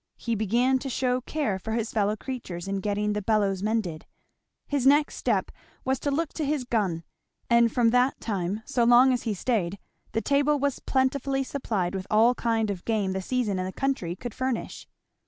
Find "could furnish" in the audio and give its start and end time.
14.15-14.87